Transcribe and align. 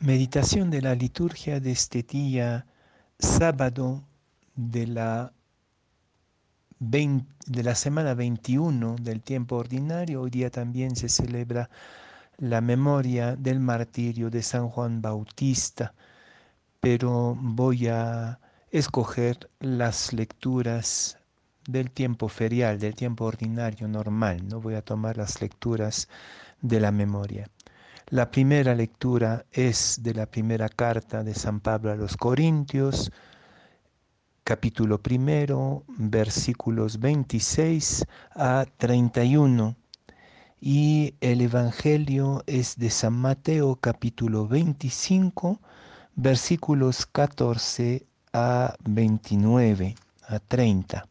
Meditación 0.00 0.70
de 0.70 0.80
la 0.80 0.94
liturgia 0.94 1.58
de 1.58 1.72
este 1.72 2.04
día, 2.04 2.66
sábado 3.18 4.04
de 4.54 4.86
la, 4.86 5.32
de 6.78 7.62
la 7.64 7.74
semana 7.74 8.14
21 8.14 8.94
del 9.00 9.22
tiempo 9.22 9.56
ordinario. 9.56 10.22
Hoy 10.22 10.30
día 10.30 10.50
también 10.50 10.94
se 10.94 11.08
celebra 11.08 11.68
la 12.36 12.60
memoria 12.60 13.34
del 13.34 13.58
martirio 13.58 14.30
de 14.30 14.44
San 14.44 14.68
Juan 14.68 15.02
Bautista, 15.02 15.94
pero 16.78 17.36
voy 17.36 17.88
a 17.88 18.38
escoger 18.70 19.50
las 19.58 20.12
lecturas 20.12 21.18
del 21.66 21.90
tiempo 21.90 22.28
ferial, 22.28 22.78
del 22.78 22.94
tiempo 22.94 23.24
ordinario 23.24 23.88
normal, 23.88 24.46
no 24.46 24.60
voy 24.60 24.74
a 24.74 24.82
tomar 24.82 25.16
las 25.16 25.42
lecturas 25.42 26.08
de 26.62 26.78
la 26.78 26.92
memoria. 26.92 27.50
La 28.10 28.30
primera 28.30 28.74
lectura 28.74 29.44
es 29.52 30.02
de 30.02 30.14
la 30.14 30.24
primera 30.24 30.70
carta 30.70 31.22
de 31.22 31.34
San 31.34 31.60
Pablo 31.60 31.92
a 31.92 31.94
los 31.94 32.16
Corintios, 32.16 33.12
capítulo 34.44 35.02
primero, 35.02 35.84
versículos 35.88 37.00
26 37.00 38.06
a 38.34 38.64
31. 38.78 39.76
Y 40.58 41.16
el 41.20 41.42
Evangelio 41.42 42.44
es 42.46 42.78
de 42.78 42.88
San 42.88 43.12
Mateo, 43.12 43.76
capítulo 43.76 44.48
25, 44.48 45.60
versículos 46.16 47.04
14 47.04 48.06
a 48.32 48.74
29, 48.84 49.96
a 50.26 50.38
30. 50.38 51.06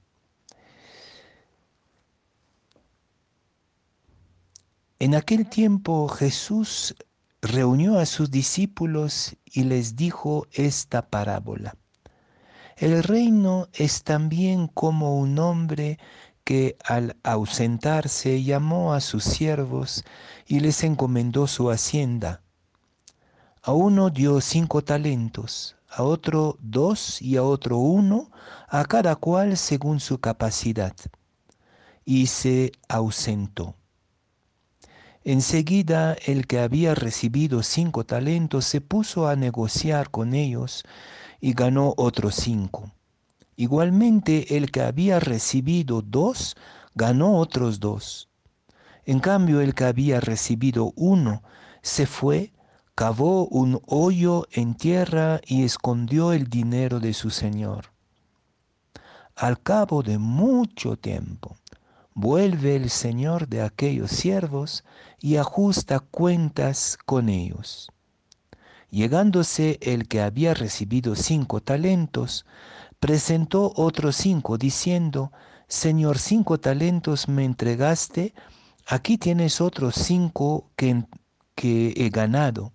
En 5.07 5.16
aquel 5.16 5.47
tiempo 5.47 6.09
Jesús 6.09 6.93
reunió 7.41 7.97
a 7.97 8.05
sus 8.05 8.29
discípulos 8.29 9.38
y 9.45 9.63
les 9.63 9.95
dijo 9.95 10.47
esta 10.52 11.09
parábola. 11.09 11.77
El 12.75 13.02
reino 13.03 13.69
es 13.72 14.03
también 14.03 14.67
como 14.67 15.17
un 15.17 15.39
hombre 15.39 15.97
que 16.44 16.75
al 16.83 17.16
ausentarse 17.23 18.44
llamó 18.44 18.94
a 18.94 18.99
sus 18.99 19.23
siervos 19.23 20.03
y 20.45 20.59
les 20.59 20.83
encomendó 20.83 21.47
su 21.47 21.71
hacienda. 21.71 22.42
A 23.61 23.71
uno 23.71 24.09
dio 24.09 24.42
cinco 24.42 24.83
talentos, 24.83 25.77
a 25.88 26.03
otro 26.03 26.58
dos 26.59 27.21
y 27.21 27.38
a 27.38 27.44
otro 27.44 27.77
uno, 27.77 28.30
a 28.67 28.83
cada 28.83 29.16
cual 29.16 29.55
según 29.55 30.02
su 30.02 30.19
capacidad. 30.19 30.97
Y 32.03 32.27
se 32.27 32.73
ausentó. 32.89 33.77
Enseguida 35.30 36.16
el 36.25 36.47
que 36.47 36.58
había 36.58 36.95
recibido 36.95 37.61
cinco 37.61 38.06
talentos 38.06 38.64
se 38.64 38.80
puso 38.80 39.28
a 39.28 39.36
negociar 39.36 40.09
con 40.09 40.33
ellos 40.33 40.86
y 41.42 41.52
ganó 41.52 41.94
otros 41.97 42.36
cinco. 42.36 42.94
Igualmente 43.58 44.55
el 44.55 44.72
que 44.72 44.83
había 44.83 45.20
recibido 45.20 46.02
dos 46.02 46.55
ganó 46.95 47.39
otros 47.39 47.81
dos. 47.81 48.30
En 49.03 49.20
cambio 49.20 49.59
el 49.59 49.75
que 49.75 49.83
había 49.83 50.22
recibido 50.22 50.94
uno 50.95 51.44
se 51.81 52.05
fue, 52.05 52.53
cavó 52.95 53.50
un 53.50 53.81
hoyo 53.86 54.48
en 54.53 54.75
tierra 54.75 55.42
y 55.45 55.66
escondió 55.66 56.31
el 56.31 56.48
dinero 56.50 57.02
de 57.02 57.14
su 57.14 57.31
señor. 57.31 57.92
Al 59.36 59.61
cabo 59.61 60.03
de 60.03 60.20
mucho 60.20 60.95
tiempo, 60.95 61.58
vuelve 62.18 62.76
el 62.76 62.90
Señor 62.90 63.48
de 63.48 63.62
aquellos 63.62 64.10
siervos 64.10 64.84
y 65.20 65.36
ajusta 65.36 66.00
cuentas 66.00 66.98
con 67.06 67.30
ellos. 67.30 67.92
Llegándose 68.90 69.78
el 69.84 70.08
que 70.08 70.22
había 70.22 70.56
recibido 70.56 71.16
cinco 71.16 71.62
talentos, 71.62 72.48
presentó 73.00 73.72
otros 73.76 74.16
cinco, 74.16 74.58
diciendo, 74.58 75.32
Señor, 75.67 76.17
cinco 76.17 76.60
talentos 76.60 77.27
me 77.27 77.45
entregaste, 77.45 78.33
aquí 78.88 79.20
tienes 79.20 79.61
otros 79.61 79.94
cinco 79.94 80.72
que, 80.76 81.04
que 81.54 81.94
he 81.95 82.10
ganado. 82.10 82.73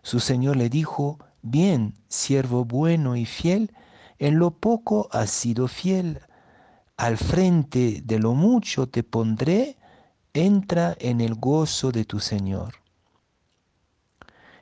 Su 0.00 0.20
Señor 0.20 0.56
le 0.56 0.70
dijo, 0.70 1.18
Bien, 1.42 1.92
siervo 2.08 2.64
bueno 2.64 3.14
y 3.14 3.26
fiel, 3.26 3.74
en 4.18 4.38
lo 4.38 4.52
poco 4.52 5.10
has 5.12 5.28
sido 5.28 5.68
fiel 5.68 6.22
al 6.98 7.16
frente 7.16 8.02
de 8.04 8.18
lo 8.18 8.34
mucho 8.34 8.88
te 8.88 9.04
pondré, 9.04 9.76
entra 10.34 10.96
en 10.98 11.20
el 11.20 11.36
gozo 11.36 11.92
de 11.92 12.04
tu 12.04 12.18
Señor. 12.18 12.74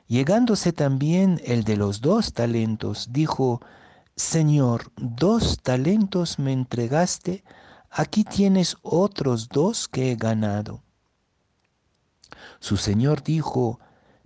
Llegándose 0.07 0.71
también 0.71 1.41
el 1.43 1.63
de 1.63 1.77
los 1.77 1.99
dos 1.99 2.33
talentos, 2.33 3.09
dijo, 3.11 3.59
Señor, 4.15 4.91
dos 4.95 5.59
talentos 5.63 6.37
me 6.37 6.53
entregaste, 6.53 7.43
aquí 7.89 8.23
tienes 8.23 8.77
otros 8.83 9.49
dos 9.49 9.87
que 9.87 10.11
he 10.11 10.15
ganado. 10.15 10.83
Su 12.59 12.77
Señor 12.77 13.23
dijo, 13.23 13.79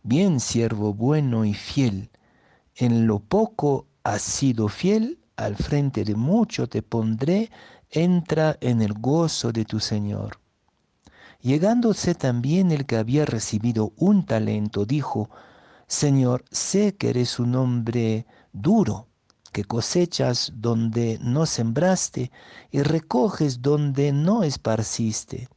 Bien, 0.04 0.42
siervo 0.42 0.94
bueno 0.94 1.46
y 1.46 1.54
fiel, 1.54 2.10
en 2.76 3.08
lo 3.08 3.20
poco 3.20 3.88
has 4.04 4.22
sido 4.22 4.68
fiel, 4.68 5.20
al 5.38 5.56
frente 5.56 6.04
de 6.04 6.16
mucho 6.16 6.68
te 6.68 6.82
pondré, 6.82 7.50
entra 7.91 8.57
en 8.62 8.81
el 8.81 8.94
gozo 8.94 9.52
de 9.52 9.66
tu 9.66 9.79
Señor. 9.79 10.40
Llegándose 11.41 12.16
también 12.16 12.72
el 12.72 12.85
que 12.85 12.97
había 12.97 13.25
recibido 13.25 13.94
un 13.97 14.25
talento, 14.25 14.85
dijo, 14.85 15.29
Señor, 15.88 16.46
sé 16.52 16.96
que 16.96 17.09
eres 17.09 17.40
un 17.40 17.56
hombre 17.56 18.25
duro, 18.53 19.07
que 19.52 19.66
cosechas 19.66 20.53
donde 20.56 21.19
no 21.22 21.46
sembraste 21.46 22.31
y 22.72 22.81
recoges 22.81 23.62
donde 23.62 24.13
no 24.13 24.44
esparciste. 24.44 25.50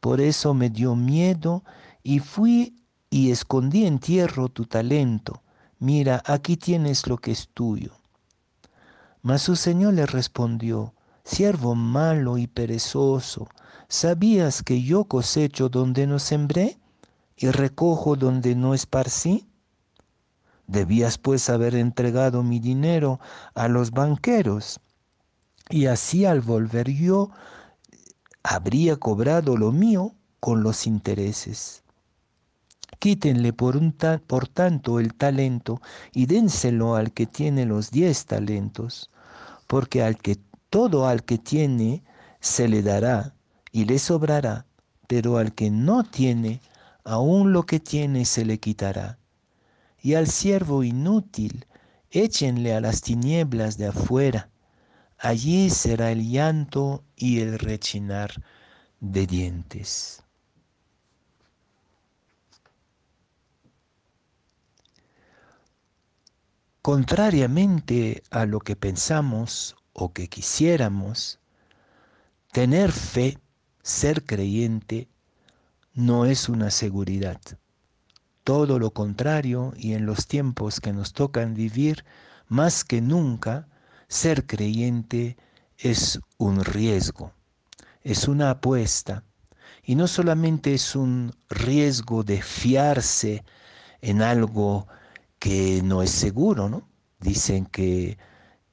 Por 0.00 0.20
eso 0.20 0.54
me 0.54 0.70
dio 0.70 0.96
miedo 0.96 1.62
y 2.02 2.18
fui 2.18 2.74
y 3.10 3.30
escondí 3.30 3.86
en 3.86 3.98
tierra 3.98 4.48
tu 4.48 4.64
talento. 4.64 5.42
Mira, 5.78 6.22
aquí 6.26 6.56
tienes 6.56 7.06
lo 7.06 7.18
que 7.18 7.32
es 7.32 7.48
tuyo. 7.48 7.92
Mas 9.22 9.42
su 9.42 9.56
Señor 9.56 9.94
le 9.94 10.06
respondió, 10.06 10.94
Siervo 11.26 11.74
malo 11.74 12.38
y 12.38 12.46
perezoso, 12.46 13.48
¿sabías 13.88 14.62
que 14.62 14.82
yo 14.82 15.06
cosecho 15.06 15.68
donde 15.68 16.06
no 16.06 16.20
sembré 16.20 16.78
y 17.36 17.50
recojo 17.50 18.14
donde 18.14 18.54
no 18.54 18.74
esparcí? 18.74 19.44
Debías 20.68 21.18
pues 21.18 21.50
haber 21.50 21.74
entregado 21.74 22.44
mi 22.44 22.60
dinero 22.60 23.18
a 23.56 23.66
los 23.66 23.90
banqueros, 23.90 24.78
y 25.68 25.86
así 25.86 26.24
al 26.24 26.42
volver 26.42 26.92
yo 26.92 27.32
habría 28.44 28.96
cobrado 28.96 29.56
lo 29.56 29.72
mío 29.72 30.14
con 30.38 30.62
los 30.62 30.86
intereses. 30.86 31.82
Quítenle 33.00 33.52
por, 33.52 33.76
un 33.76 33.92
por 34.28 34.46
tanto 34.46 35.00
el 35.00 35.12
talento 35.12 35.82
y 36.12 36.26
dénselo 36.26 36.94
al 36.94 37.10
que 37.12 37.26
tiene 37.26 37.66
los 37.66 37.90
diez 37.90 38.26
talentos, 38.26 39.10
porque 39.66 40.04
al 40.04 40.18
que 40.18 40.38
todo 40.70 41.06
al 41.06 41.24
que 41.24 41.38
tiene 41.38 42.02
se 42.40 42.68
le 42.68 42.82
dará 42.82 43.34
y 43.72 43.84
le 43.84 43.98
sobrará, 43.98 44.66
pero 45.06 45.38
al 45.38 45.54
que 45.54 45.70
no 45.70 46.04
tiene, 46.04 46.60
aún 47.04 47.52
lo 47.52 47.64
que 47.64 47.80
tiene 47.80 48.24
se 48.24 48.44
le 48.44 48.58
quitará. 48.58 49.18
Y 50.00 50.14
al 50.14 50.26
siervo 50.28 50.82
inútil, 50.82 51.66
échenle 52.10 52.74
a 52.74 52.80
las 52.80 53.02
tinieblas 53.02 53.76
de 53.78 53.86
afuera, 53.86 54.50
allí 55.18 55.70
será 55.70 56.10
el 56.10 56.28
llanto 56.28 57.04
y 57.16 57.40
el 57.40 57.58
rechinar 57.58 58.30
de 59.00 59.26
dientes. 59.26 60.22
Contrariamente 66.82 68.22
a 68.30 68.46
lo 68.46 68.60
que 68.60 68.76
pensamos 68.76 69.76
o 69.98 70.12
que 70.12 70.28
quisiéramos, 70.28 71.40
tener 72.52 72.92
fe, 72.92 73.38
ser 73.82 74.24
creyente, 74.24 75.08
no 75.94 76.26
es 76.26 76.50
una 76.50 76.70
seguridad. 76.70 77.40
Todo 78.44 78.78
lo 78.78 78.90
contrario, 78.90 79.72
y 79.74 79.94
en 79.94 80.04
los 80.04 80.26
tiempos 80.26 80.80
que 80.80 80.92
nos 80.92 81.14
tocan 81.14 81.54
vivir, 81.54 82.04
más 82.46 82.84
que 82.84 83.00
nunca, 83.00 83.68
ser 84.06 84.46
creyente 84.46 85.38
es 85.78 86.20
un 86.36 86.62
riesgo, 86.62 87.32
es 88.02 88.28
una 88.28 88.50
apuesta. 88.50 89.24
Y 89.82 89.94
no 89.94 90.08
solamente 90.08 90.74
es 90.74 90.94
un 90.94 91.32
riesgo 91.48 92.22
de 92.22 92.42
fiarse 92.42 93.44
en 94.02 94.20
algo 94.20 94.88
que 95.38 95.80
no 95.82 96.02
es 96.02 96.10
seguro, 96.10 96.68
¿no? 96.68 96.86
Dicen 97.18 97.64
que 97.64 98.18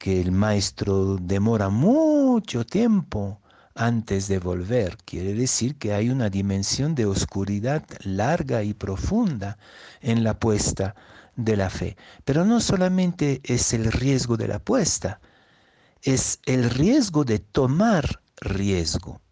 que 0.04 0.20
el 0.20 0.32
maestro 0.32 1.16
demora 1.16 1.70
mucho 1.70 2.66
tiempo 2.66 3.40
antes 3.74 4.28
de 4.28 4.38
volver. 4.38 4.98
Quiere 5.06 5.32
decir 5.32 5.76
que 5.76 5.94
hay 5.94 6.10
una 6.10 6.28
dimensión 6.28 6.94
de 6.94 7.06
oscuridad 7.06 7.82
larga 8.02 8.62
y 8.64 8.74
profunda 8.74 9.56
en 10.02 10.22
la 10.22 10.32
apuesta 10.32 10.94
de 11.36 11.56
la 11.56 11.70
fe. 11.70 11.96
Pero 12.26 12.44
no 12.44 12.60
solamente 12.60 13.40
es 13.44 13.72
el 13.72 13.90
riesgo 13.90 14.36
de 14.36 14.48
la 14.48 14.56
apuesta, 14.56 15.20
es 16.02 16.38
el 16.44 16.68
riesgo 16.68 17.24
de 17.24 17.38
tomar 17.38 18.20
riesgo. 18.42 19.22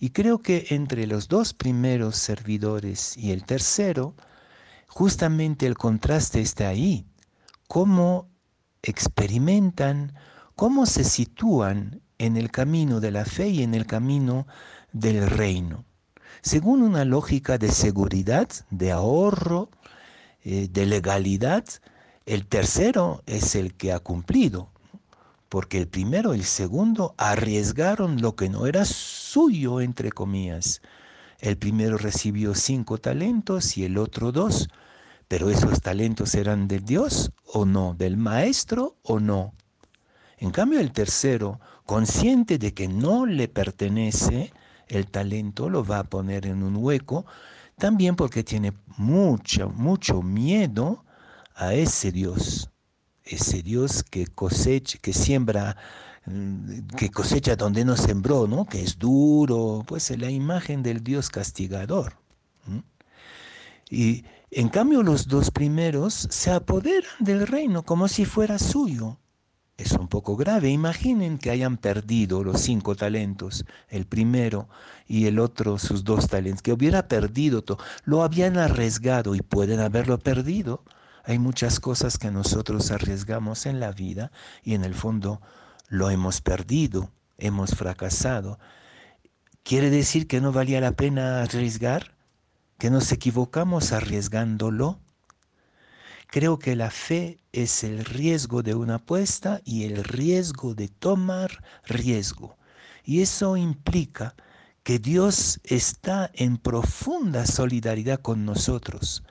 Y 0.00 0.10
creo 0.10 0.40
que 0.40 0.66
entre 0.70 1.06
los 1.06 1.28
dos 1.28 1.54
primeros 1.54 2.16
servidores 2.16 3.16
y 3.16 3.30
el 3.30 3.44
tercero, 3.44 4.16
justamente 4.88 5.68
el 5.68 5.76
contraste 5.76 6.40
está 6.40 6.66
ahí. 6.66 7.06
Cómo 7.68 8.33
experimentan, 8.84 10.14
cómo 10.54 10.86
se 10.86 11.04
sitúan 11.04 12.00
en 12.18 12.36
el 12.36 12.50
camino 12.50 13.00
de 13.00 13.10
la 13.10 13.24
fe 13.24 13.48
y 13.48 13.62
en 13.62 13.74
el 13.74 13.86
camino 13.86 14.46
del 14.92 15.28
reino. 15.28 15.84
Según 16.42 16.82
una 16.82 17.04
lógica 17.04 17.58
de 17.58 17.70
seguridad, 17.70 18.48
de 18.70 18.92
ahorro, 18.92 19.70
eh, 20.44 20.68
de 20.70 20.86
legalidad, 20.86 21.64
el 22.26 22.46
tercero 22.46 23.22
es 23.26 23.54
el 23.54 23.74
que 23.74 23.92
ha 23.92 23.98
cumplido, 23.98 24.70
porque 25.48 25.78
el 25.78 25.88
primero 25.88 26.34
y 26.34 26.38
el 26.38 26.44
segundo 26.44 27.14
arriesgaron 27.16 28.20
lo 28.20 28.34
que 28.36 28.48
no 28.48 28.66
era 28.66 28.84
suyo, 28.84 29.80
entre 29.80 30.12
comillas. 30.12 30.82
El 31.38 31.56
primero 31.56 31.98
recibió 31.98 32.54
cinco 32.54 32.98
talentos 32.98 33.76
y 33.76 33.84
el 33.84 33.98
otro 33.98 34.32
dos, 34.32 34.68
pero 35.34 35.50
esos 35.50 35.80
talentos 35.80 36.36
eran 36.36 36.68
de 36.68 36.78
Dios 36.78 37.32
o 37.44 37.64
no, 37.64 37.96
del 37.98 38.16
maestro 38.16 38.98
o 39.02 39.18
no. 39.18 39.52
En 40.38 40.52
cambio 40.52 40.78
el 40.78 40.92
tercero, 40.92 41.58
consciente 41.86 42.56
de 42.56 42.72
que 42.72 42.86
no 42.86 43.26
le 43.26 43.48
pertenece 43.48 44.52
el 44.86 45.08
talento, 45.08 45.68
lo 45.68 45.84
va 45.84 45.98
a 45.98 46.04
poner 46.04 46.46
en 46.46 46.62
un 46.62 46.76
hueco, 46.76 47.26
también 47.76 48.14
porque 48.14 48.44
tiene 48.44 48.74
mucho, 48.96 49.70
mucho 49.70 50.22
miedo 50.22 51.04
a 51.56 51.74
ese 51.74 52.12
Dios 52.12 52.70
ese 53.24 53.60
Dios 53.60 54.04
que 54.04 54.28
cosecha, 54.28 54.98
que 55.02 55.12
siembra, 55.12 55.76
mm, 56.26 56.86
que 56.96 57.10
cosecha 57.10 57.56
donde 57.56 57.84
no 57.84 57.96
sembró, 57.96 58.46
¿no? 58.46 58.66
Que 58.66 58.82
es 58.82 59.00
duro, 59.00 59.82
pues 59.84 60.12
es 60.12 60.20
la 60.20 60.30
imagen 60.30 60.84
del 60.84 61.02
Dios 61.02 61.28
castigador. 61.28 62.18
Y 63.90 64.24
en 64.54 64.68
cambio 64.68 65.02
los 65.02 65.28
dos 65.28 65.50
primeros 65.50 66.14
se 66.30 66.50
apoderan 66.50 67.10
del 67.18 67.46
reino 67.46 67.82
como 67.82 68.08
si 68.08 68.24
fuera 68.24 68.58
suyo. 68.58 69.18
Es 69.76 69.92
un 69.92 70.06
poco 70.06 70.36
grave. 70.36 70.70
Imaginen 70.70 71.38
que 71.38 71.50
hayan 71.50 71.76
perdido 71.76 72.44
los 72.44 72.60
cinco 72.60 72.94
talentos, 72.94 73.64
el 73.88 74.06
primero 74.06 74.68
y 75.06 75.26
el 75.26 75.40
otro 75.40 75.78
sus 75.78 76.04
dos 76.04 76.28
talentos, 76.28 76.62
que 76.62 76.72
hubiera 76.72 77.08
perdido 77.08 77.62
todo. 77.62 77.78
Lo 78.04 78.22
habían 78.22 78.56
arriesgado 78.56 79.34
y 79.34 79.40
pueden 79.40 79.80
haberlo 79.80 80.18
perdido 80.18 80.84
hay 81.26 81.38
muchas 81.38 81.80
cosas 81.80 82.18
que 82.18 82.30
nosotros 82.30 82.90
arriesgamos 82.90 83.64
en 83.64 83.80
la 83.80 83.92
vida 83.92 84.30
y 84.62 84.74
en 84.74 84.84
el 84.84 84.94
fondo 84.94 85.40
lo 85.88 86.10
hemos 86.10 86.42
perdido, 86.42 87.10
hemos 87.38 87.70
fracasado. 87.70 88.58
¿Quiere 89.62 89.88
decir 89.88 90.28
que 90.28 90.42
no 90.42 90.52
valía 90.52 90.82
la 90.82 90.92
pena 90.92 91.42
arriesgar? 91.42 92.13
¿Que 92.78 92.90
nos 92.90 93.12
equivocamos 93.12 93.92
arriesgándolo? 93.92 95.00
Creo 96.28 96.58
que 96.58 96.74
la 96.74 96.90
fe 96.90 97.38
es 97.52 97.84
el 97.84 98.04
riesgo 98.04 98.62
de 98.62 98.74
una 98.74 98.96
apuesta 98.96 99.60
y 99.64 99.84
el 99.84 100.02
riesgo 100.02 100.74
de 100.74 100.88
tomar 100.88 101.62
riesgo. 101.84 102.56
Y 103.04 103.20
eso 103.20 103.56
implica 103.56 104.34
que 104.82 104.98
Dios 104.98 105.60
está 105.64 106.30
en 106.34 106.58
profunda 106.58 107.46
solidaridad 107.46 108.20
con 108.20 108.44
nosotros 108.44 109.22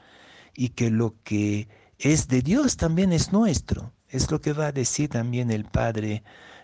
y 0.56 0.70
que 0.70 0.90
lo 0.90 1.16
que 1.24 1.68
es 2.00 2.28
de 2.28 2.42
Dios, 2.42 2.78
también 2.78 3.14
es 3.14 3.32
nuestro. 3.32 3.94
Es 4.10 4.30
lo 4.32 4.42
que 4.42 4.54
va 4.54 4.68
a 4.68 4.72
decir 4.72 5.10
también 5.10 5.52
el 5.52 5.66
padre 5.66 6.24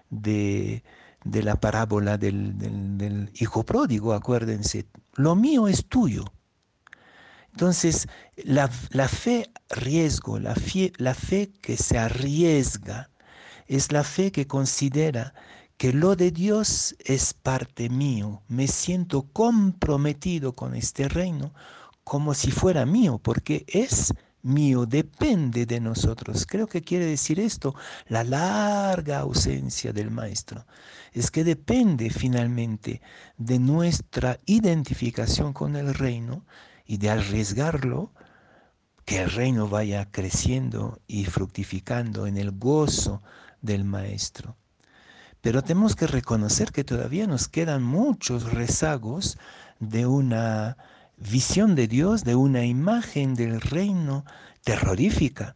de, 0.10 0.84
la 1.24 1.60
parábola 1.60 2.18
del, 2.18 3.32
hijo 3.34 3.64
pródigo, 3.64 4.14
acuérdense. 4.14 4.86
Lo 5.16 5.36
mío 5.36 5.68
es 5.68 5.86
tuyo. 5.86 6.26
Entonces, 7.60 8.08
la, 8.38 8.70
fe 8.70 9.52
riesgo, 9.70 10.40
la 10.40 10.56
la 10.98 11.14
fe 11.14 11.52
que 11.62 11.76
se 11.76 11.98
arriesga, 11.98 13.10
es 13.68 13.92
la 13.92 14.06
fe 14.06 14.32
que 14.32 14.48
considera 14.48 15.34
que 15.76 15.92
lo 15.92 16.16
de 16.16 16.32
Dios 16.32 16.96
es 17.04 17.34
parte 17.34 17.90
mío. 17.90 18.44
Me 18.48 18.70
siento 18.70 19.24
comprometido 19.34 20.54
con 20.54 20.74
este 20.74 21.10
reino 21.10 21.54
como 22.06 22.34
si 22.34 22.50
fuera 22.50 22.86
mío, 22.86 23.20
porque 23.22 23.66
es 23.68 24.14
mío 24.42 24.86
depende 24.86 25.66
de 25.66 25.82
nosotros. 25.82 26.46
Creo 26.46 26.68
que 26.68 26.82
quiere 26.82 27.08
decir 27.08 27.42
esto, 27.42 27.76
la 28.08 28.24
larga 28.24 29.20
ausencia 29.20 29.92
del 29.92 30.12
Maestro. 30.12 30.66
Es 31.12 31.30
que 31.30 31.44
depende 31.44 32.10
finalmente 32.10 33.02
de 33.38 33.60
nuestra 33.60 34.40
identificación 34.46 35.52
con 35.52 35.76
el 35.76 35.94
reino 35.94 36.46
y 36.90 36.98
de 36.98 37.12
arriesgarlo, 37.12 38.12
que 39.06 39.22
el 39.22 39.30
reino 39.30 39.70
vaya 39.70 40.10
creciendo 40.10 41.00
y 41.06 41.26
fructificando 41.26 42.26
en 42.26 42.36
el 42.36 42.50
gozo 42.50 43.22
del 43.62 43.84
Maestro. 43.84 44.58
Pero 45.40 45.62
tenemos 45.62 45.96
que 45.96 46.08
reconocer 46.08 46.72
que 46.72 46.84
todavía 46.84 47.28
nos 47.28 47.48
quedan 47.48 47.84
muchos 47.84 48.52
rezagos 48.52 49.38
de 49.80 50.08
una 50.08 50.78
visión 51.16 51.76
de 51.76 51.88
Dios, 51.88 52.24
de 52.24 52.34
una 52.34 52.66
imagen 52.66 53.36
del 53.36 53.62
reino 53.62 54.26
terrorífica. 54.64 55.56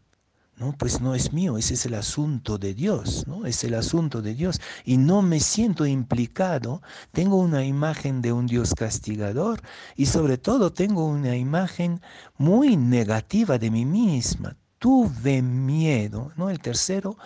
No, 0.63 0.71
pues 0.71 1.01
no 1.01 1.13
es 1.13 1.33
mío, 1.33 1.57
ese 1.57 1.73
es 1.73 1.85
el 1.85 1.93
asunto 1.93 2.57
de 2.57 2.73
Dios, 2.73 3.27
¿no? 3.27 3.45
Es 3.45 3.65
el 3.65 3.73
asunto 3.73 4.21
de 4.21 4.33
Dios. 4.33 4.61
Y 4.85 4.95
no 4.95 5.21
me 5.21 5.41
siento 5.41 5.85
implicado, 5.85 6.81
tengo 7.11 7.35
una 7.35 7.65
imagen 7.65 8.21
de 8.21 8.31
un 8.31 8.47
Dios 8.47 8.73
castigador 8.73 9.61
y 9.97 10.05
sobre 10.05 10.37
todo 10.37 10.71
tengo 10.71 11.05
una 11.05 11.35
imagen 11.35 11.99
muy 12.37 12.77
negativa 12.77 13.57
de 13.57 13.71
mí 13.71 13.83
misma. 13.83 14.55
Tuve 14.79 15.41
miedo, 15.41 16.31
¿no? 16.37 16.49
El 16.49 16.59
tercero, 16.61 17.17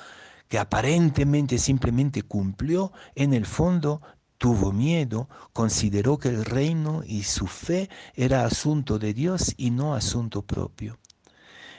que 0.48 0.58
aparentemente 0.58 1.60
simplemente 1.60 2.24
cumplió, 2.24 2.92
en 3.14 3.34
el 3.34 3.46
fondo 3.46 4.02
tuvo 4.40 4.72
miedo, 4.72 5.30
consideró 5.54 6.18
que 6.18 6.30
el 6.30 6.44
reino 6.44 7.04
y 7.06 7.22
su 7.22 7.46
fe 7.46 7.88
era 8.16 8.46
asunto 8.46 8.98
de 8.98 9.14
Dios 9.14 9.54
y 9.58 9.70
no 9.70 9.94
asunto 9.94 10.42
propio. 10.42 10.98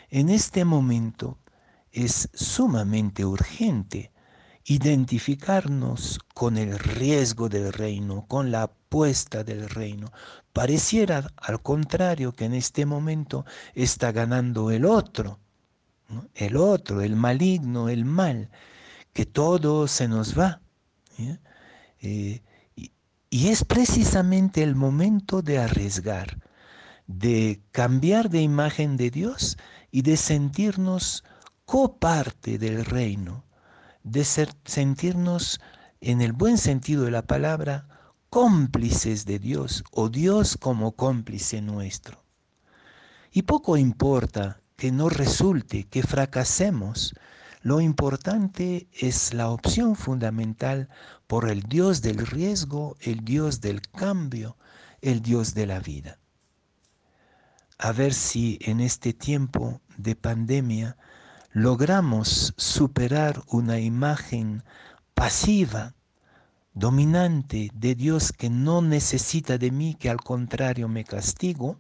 En 0.09 0.29
este 0.29 0.65
momento 0.65 1.37
es 1.93 2.29
sumamente 2.35 3.25
urgente 3.25 4.13
identificarnos 4.65 6.21
con 6.35 6.59
el 6.59 6.79
riesgo 6.79 7.49
del 7.49 7.73
reino, 7.73 8.27
con 8.29 8.51
la 8.51 8.65
apuesta 8.65 9.43
del 9.43 9.69
reino. 9.69 10.13
Pareciera 10.53 11.33
al 11.37 11.63
contrario 11.63 12.33
que 12.33 12.45
en 12.45 12.53
este 12.53 12.85
momento 12.85 13.47
está 13.75 14.13
ganando 14.13 14.71
el 14.71 14.85
otro, 14.85 15.39
el 16.35 16.57
otro, 16.57 17.01
el 17.01 17.17
maligno, 17.17 17.89
el 17.89 18.05
mal, 18.05 18.51
que 19.15 19.25
todo 19.25 19.89
se 19.89 20.07
nos 20.07 20.39
va. 20.39 20.61
Eh, 22.01 22.43
y 23.31 23.49
es 23.49 23.65
precisamente 23.65 24.63
el 24.63 24.75
momento 24.75 25.43
de 25.43 25.59
arriesgar, 25.59 26.39
de 27.07 27.61
cambiar 27.73 28.29
de 28.29 28.43
imagen 28.43 28.97
de 28.97 29.11
Dios 29.11 29.57
y 29.91 30.03
de 30.03 30.17
sentirnos 30.17 31.25
coparte 31.69 32.57
del 32.57 32.83
reino, 32.83 33.45
de 34.03 34.25
sentirnos 34.25 35.61
en 36.01 36.23
el 36.23 36.33
buen 36.33 36.57
sentido 36.57 37.05
de 37.05 37.11
la 37.11 37.27
palabra 37.27 38.15
cómplices 38.31 39.27
de 39.27 39.39
Dios 39.39 39.85
o 39.91 40.09
Dios 40.09 40.57
como 40.57 40.93
cómplice 40.93 41.61
nuestro. 41.61 42.25
Y 43.31 43.43
poco 43.43 43.77
importa 43.77 44.63
que 44.77 44.91
no 44.91 45.11
resulte, 45.11 45.85
que 45.85 46.03
fracasemos, 46.03 47.15
lo 47.61 47.83
importante 47.83 48.89
es 48.95 49.35
la 49.35 49.51
opción 49.51 49.95
fundamental 49.95 50.89
por 51.27 51.51
el 51.51 51.65
Dios 51.65 52.01
del 52.01 52.27
riesgo, 52.27 52.97
el 53.03 53.27
Dios 53.27 53.61
del 53.61 53.83
cambio, 53.83 54.57
el 55.03 55.21
Dios 55.21 55.53
de 55.53 55.67
la 55.67 55.81
vida. 55.81 56.19
A 57.77 57.93
ver 57.93 58.15
si 58.15 58.59
en 58.63 58.81
este 58.81 59.13
tiempo 59.13 59.83
de 59.99 60.17
pandemia 60.17 60.97
logramos 61.51 62.55
superar 62.57 63.43
una 63.49 63.79
imagen 63.79 64.63
pasiva, 65.15 65.95
dominante 66.75 67.71
de 67.75 67.95
Dios 67.95 68.33
que 68.33 68.51
no 68.51 68.83
necesita 68.83 69.59
de 69.59 69.71
mí, 69.71 69.95
que 69.95 70.11
al 70.11 70.19
contrario 70.19 70.89
me 70.89 71.05
castigo, 71.05 71.79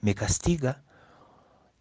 me 0.00 0.14
castiga, 0.14 0.82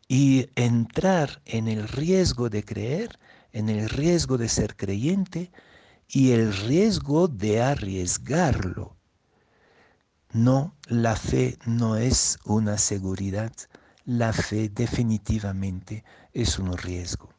y 0.07 0.49
entrar 0.55 1.41
en 1.45 1.67
el 1.67 1.87
riesgo 1.87 2.49
de 2.49 2.63
creer 2.63 3.19
en 3.51 3.69
el 3.69 3.89
riesgo 3.89 4.37
de 4.37 4.49
ser 4.49 4.75
creyente 4.75 5.51
y 6.07 6.31
el 6.31 6.55
riesgo 6.55 7.27
de 7.27 7.61
arriesgarlo. 7.61 8.95
No, 10.31 10.75
la 10.87 11.15
fe 11.15 11.57
no 11.65 11.95
es 11.95 12.37
una 12.45 12.77
seguridad, 12.77 13.51
la 14.09 14.33
fe 14.33 14.69
definitivamente 14.69 16.03
es 16.33 16.57
un 16.57 16.75
riesgo. 16.75 17.29